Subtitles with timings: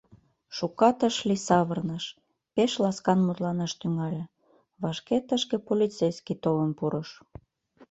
[0.55, 2.05] Шукат ыш лий, савырныш,
[2.53, 4.23] пеш ласкан мутланаш тӱҥале.
[4.81, 7.09] Вашке тышке полицейский толын пурыш.